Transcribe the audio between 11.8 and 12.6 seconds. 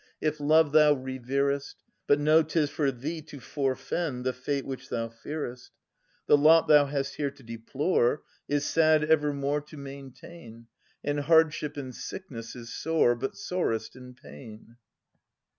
sickness